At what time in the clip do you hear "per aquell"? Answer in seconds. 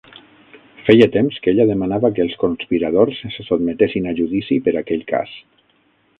4.69-5.07